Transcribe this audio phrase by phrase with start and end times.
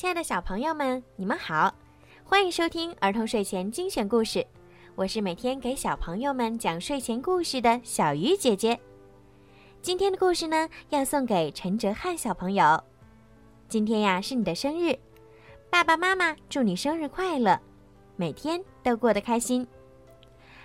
[0.00, 1.74] 亲爱的小朋友们，你们好，
[2.24, 4.42] 欢迎收听儿童睡前精选故事。
[4.94, 8.80] 我是每天给小朋友们讲睡前故事的小鱼姐姐。
[9.82, 12.82] 今天的故事呢，要送给陈哲瀚小朋友。
[13.68, 14.98] 今天呀，是你的生日，
[15.68, 17.60] 爸爸妈妈祝你生日快乐，
[18.16, 19.68] 每天都过得开心。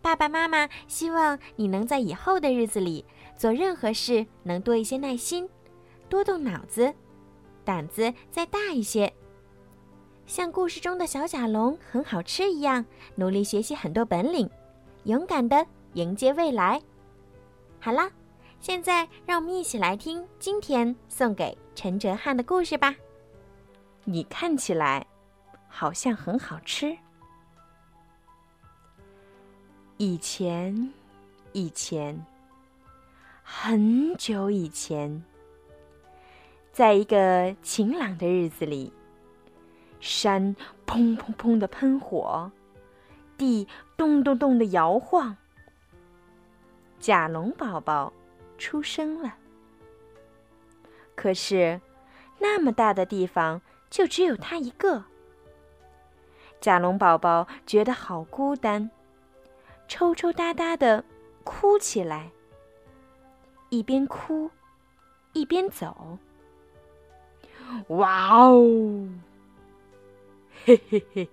[0.00, 3.04] 爸爸妈妈希望你能在以后的日子里
[3.36, 5.48] 做任何事能多一些耐心，
[6.08, 6.94] 多动脑子。
[7.66, 9.12] 胆子再大一些，
[10.24, 12.84] 像故事中的小甲龙很好吃一样，
[13.16, 14.48] 努力学习很多本领，
[15.02, 16.80] 勇敢的迎接未来。
[17.80, 18.08] 好了，
[18.60, 22.94] 现在让我们一起来听今天送给陈哲瀚的故事吧。
[24.04, 25.04] 你看起来
[25.68, 26.96] 好像很好吃。
[29.96, 30.92] 以前，
[31.52, 32.24] 以前，
[33.42, 35.24] 很久以前。
[36.76, 38.92] 在一个晴朗的日子里，
[39.98, 40.54] 山
[40.86, 42.52] 砰砰砰的喷火，
[43.38, 45.34] 地咚咚咚的摇晃。
[46.98, 48.12] 甲龙宝宝
[48.58, 49.38] 出生了。
[51.14, 51.80] 可是，
[52.38, 55.02] 那么大的地方就只有他一个。
[56.60, 58.90] 甲龙宝宝觉得好孤单，
[59.88, 61.02] 抽抽搭搭的
[61.42, 62.30] 哭起来，
[63.70, 64.50] 一边哭，
[65.32, 66.18] 一边走。
[67.88, 69.08] 哇哦！
[70.64, 71.28] 嘿嘿嘿，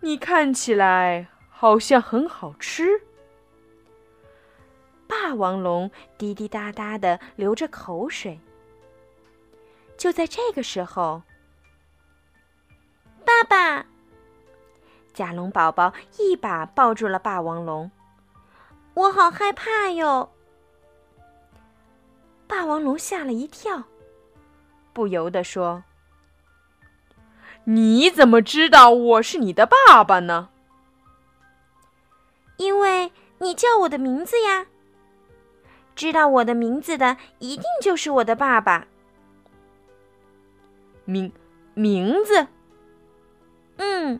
[0.00, 3.02] 你看起来好像很好吃。
[5.06, 8.40] 霸王龙滴滴答答的流着口水。
[9.96, 11.22] 就在这个时候，
[13.24, 13.86] 爸爸，
[15.14, 17.90] 甲龙宝宝一把抱住了霸王龙。
[18.94, 20.30] 我好害怕哟！
[22.46, 23.84] 霸王龙吓了一跳。
[24.96, 25.84] 不由得说
[27.64, 30.48] ：“你怎么知道我是你的爸爸呢
[32.56, 34.68] ？”“因为你叫我的名字呀。
[35.94, 38.86] 知道我的名字的，一定就是我的爸爸。
[41.04, 41.30] ”“名
[41.74, 42.46] 名字
[43.76, 44.18] ？”“嗯，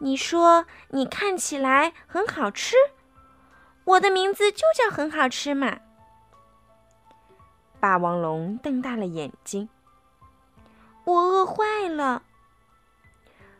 [0.00, 2.76] 你说你看起来很好吃，
[3.84, 5.78] 我的名字就叫很好吃嘛。”
[7.80, 9.70] 霸王龙瞪大了眼睛。
[11.04, 12.22] 我饿坏了。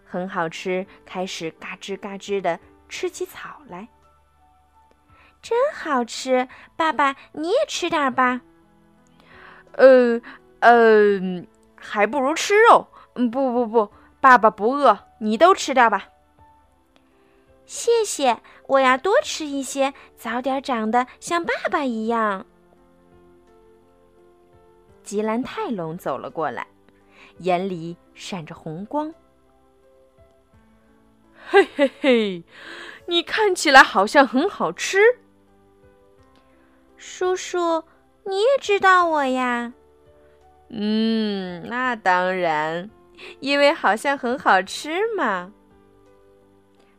[0.05, 3.89] 很好吃，开始嘎吱嘎吱的吃起草来。
[5.41, 8.41] 真好吃，爸爸你也吃点吧。
[9.73, 10.21] 呃
[10.61, 11.21] 呃，
[11.75, 12.87] 还不如吃肉。
[13.15, 16.09] 不不不，爸爸不饿，你都吃掉吧。
[17.67, 22.47] 谢谢，我要多吃一些，早点长得像爸爸一样。
[25.03, 26.67] 吉兰泰龙走了过来。
[27.39, 29.13] 眼里闪着红光，
[31.49, 32.45] 嘿嘿嘿，
[33.07, 35.01] 你看起来好像很好吃。
[36.97, 37.85] 叔叔，
[38.25, 39.73] 你也知道我呀？
[40.69, 42.89] 嗯，那当然，
[43.41, 45.53] 因为好像很好吃嘛。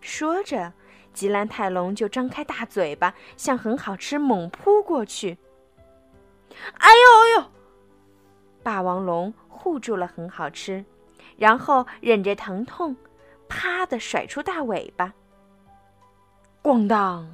[0.01, 0.73] 说着，
[1.13, 5.37] 吉兰泰龙就张开大嘴巴，向很好吃猛扑过去。
[6.77, 7.51] 哎呦哎呦！
[8.63, 9.33] 霸王龙。
[9.55, 10.83] 护住了，很好吃，
[11.37, 12.93] 然后忍着疼痛，
[13.47, 15.13] 啪的甩出大尾巴。
[16.61, 17.25] 咣当！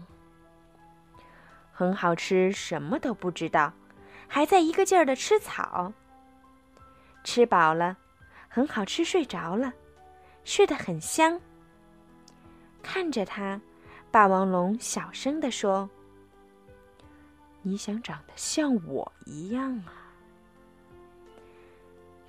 [1.72, 3.74] 很好吃，什么都不知道，
[4.28, 5.92] 还在一个劲儿的吃草。
[7.24, 7.98] 吃饱了，
[8.48, 9.74] 很好吃，睡着了，
[10.44, 11.42] 睡得很香。
[12.84, 13.60] 看着他，
[14.12, 15.90] 霸王龙小声地说
[17.64, 19.94] ：“你想长得像我一样啊？”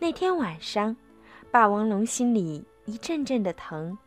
[0.03, 0.97] 那天晚上，
[1.51, 3.99] 霸王龙心里一阵阵的疼，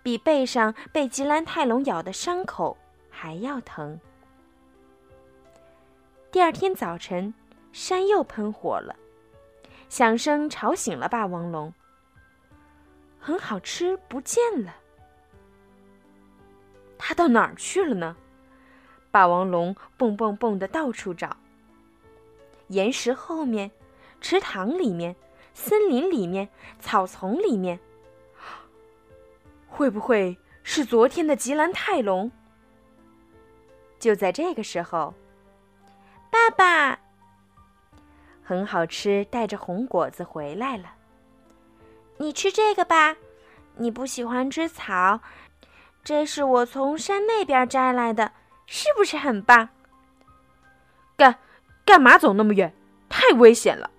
[0.00, 2.78] 比背上被吉兰泰龙咬的伤口
[3.10, 3.98] 还要疼。
[6.30, 7.34] 第二天早晨，
[7.72, 8.94] 山又喷火了，
[9.88, 11.74] 响声吵醒了霸王龙。
[13.18, 14.76] 很好吃不见了，
[16.96, 18.16] 它到哪儿去了呢？
[19.10, 21.36] 霸王龙蹦蹦蹦的到处找，
[22.68, 23.68] 岩石后面。
[24.20, 25.14] 池塘里面，
[25.54, 26.48] 森林里面，
[26.80, 27.78] 草丛里面，
[29.68, 32.30] 会不会是昨天的吉兰泰龙？
[33.98, 35.14] 就在这个时候，
[36.30, 36.98] 爸爸，
[38.42, 40.94] 很好吃，带着红果子回来了。
[42.18, 43.16] 你吃这个吧，
[43.76, 45.20] 你不喜欢吃草，
[46.02, 48.32] 这是我从山那边摘来的，
[48.66, 49.68] 是不是很棒？
[51.16, 51.38] 干
[51.84, 52.74] 干嘛走那么远？
[53.08, 53.90] 太危险了。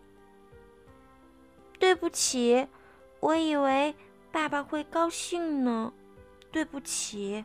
[1.80, 2.68] 对不起，
[3.22, 3.96] 我以为
[4.32, 5.92] 爸爸会高兴呢，
[6.52, 7.44] 对不起。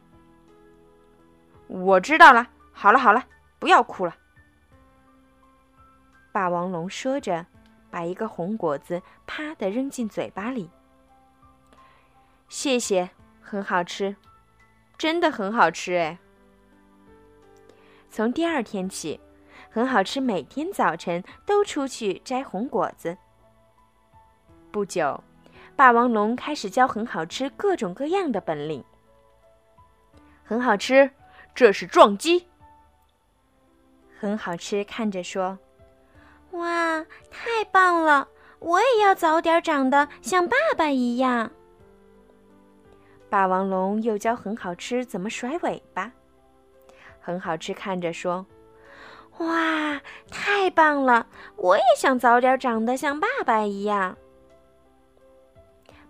[1.68, 3.24] 我知道了，好了好了，
[3.58, 4.14] 不要哭了。
[6.32, 7.46] 霸王龙说着，
[7.90, 10.68] 把一个红果子啪的扔进嘴巴里。
[12.48, 13.10] 谢谢，
[13.40, 14.16] 很好吃，
[14.98, 16.18] 真的很好吃哎。
[18.10, 19.20] 从第二天起，
[19.70, 23.16] 很好吃，每天早晨都出去摘红果子。
[24.74, 25.22] 不久，
[25.76, 28.82] 霸王龙开始教很好吃各种各样的本领。
[30.42, 31.08] 很好吃，
[31.54, 32.48] 这是撞击。
[34.18, 35.56] 很好吃，看着说
[36.50, 38.26] ：“哇，太棒了！
[38.58, 41.52] 我也要早点长得像爸爸一样。”
[43.30, 46.10] 霸王龙又教很好吃怎么甩尾巴。
[47.20, 48.44] 很好吃，看着说
[49.38, 50.00] ：“哇，
[50.32, 51.28] 太棒了！
[51.54, 54.16] 我也想早点长得像爸爸一样。”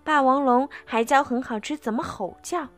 [0.04, 2.68] 霸王龙还教很好吃怎么吼叫。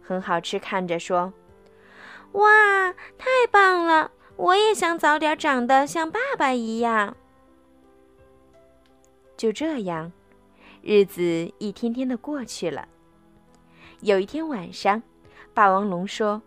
[0.00, 1.32] 很好吃，看着说
[2.32, 4.12] ：“哇，太棒了！
[4.36, 7.16] 我也想早点长得像爸爸一样。”
[9.36, 10.12] 就这样，
[10.80, 11.22] 日子
[11.58, 12.86] 一天天的过去了。
[14.00, 15.02] 有一天晚上，
[15.52, 16.40] 霸王龙说：“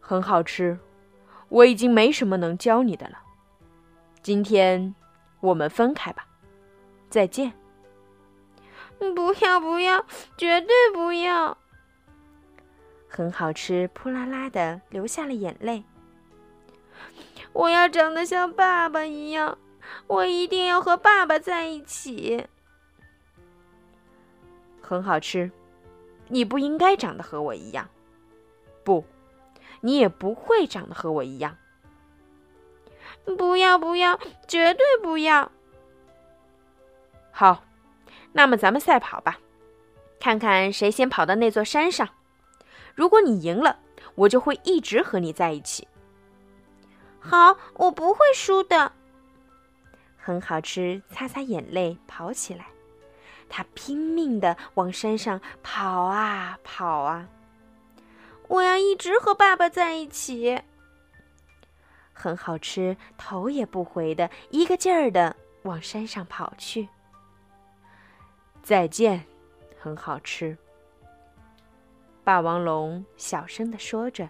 [0.00, 0.76] 很好吃，
[1.48, 3.18] 我已经没什么能教你的了。
[4.20, 4.92] 今天
[5.40, 6.26] 我们分开吧，
[7.08, 7.52] 再见。
[9.14, 10.04] ”“不要不要，
[10.36, 11.56] 绝对不要！”
[13.08, 15.84] 很好吃，扑啦啦的流下了眼泪。
[17.52, 19.58] “我要长得像爸爸一样，
[20.06, 22.46] 我一定要和爸爸在一起。”
[24.80, 25.50] 很好吃。
[26.28, 27.90] 你不应该长得和我一样，
[28.84, 29.04] 不，
[29.82, 31.58] 你也不会长得和我一样。
[33.36, 34.18] 不要不要，
[34.48, 35.52] 绝对不要！
[37.30, 37.64] 好，
[38.32, 39.38] 那么咱们赛跑吧，
[40.18, 42.08] 看看谁先跑到那座山上。
[42.94, 43.78] 如果你赢了，
[44.14, 45.86] 我就会一直和你在一起。
[47.20, 48.92] 好，我不会输的。
[50.16, 52.66] 很好吃，擦擦眼泪，跑起来。
[53.48, 57.28] 他拼命的往山上跑啊跑啊！
[58.48, 60.60] 我要一直和爸爸在一起。
[62.12, 66.88] 很好吃，头也不回的一个劲儿的往山上跑去。
[68.62, 69.24] 再见，
[69.80, 70.56] 很好吃。
[72.22, 74.28] 霸王龙小声的说着，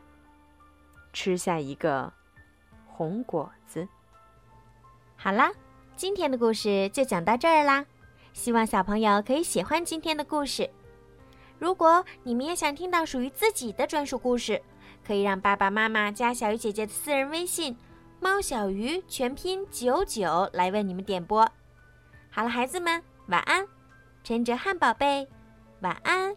[1.12, 2.10] 吃下一个
[2.86, 3.86] 红果子。
[5.16, 5.52] 好啦，
[5.96, 7.84] 今天的故事就讲到这儿啦。
[8.32, 10.70] 希望小朋友可以喜欢今天的故事。
[11.58, 14.62] 如果你们也想听到属于自己的专属故事，
[15.06, 17.76] 可以让爸爸妈妈加小鱼姐姐的私人微信
[18.18, 21.46] “猫小鱼”全拼九九来为你们点播。
[22.30, 23.68] 好了，孩子们，晚安，
[24.24, 25.26] 陈哲瀚宝贝，
[25.80, 26.32] 晚安。